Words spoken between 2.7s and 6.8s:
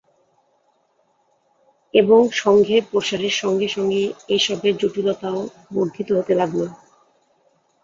প্রসারের সঙ্গে সঙ্গে এ-সবের জটিলতাও বর্ধিত হতে লাগল।